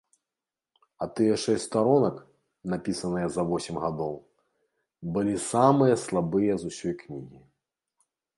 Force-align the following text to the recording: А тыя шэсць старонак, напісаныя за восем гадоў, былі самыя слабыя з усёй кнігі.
А 1.05 1.07
тыя 1.17 1.33
шэсць 1.43 1.67
старонак, 1.69 2.15
напісаныя 2.73 3.27
за 3.35 3.41
восем 3.51 3.75
гадоў, 3.83 4.15
былі 5.19 5.35
самыя 5.51 5.93
слабыя 6.07 6.53
з 6.65 6.75
усёй 6.75 6.93
кнігі. 7.05 7.39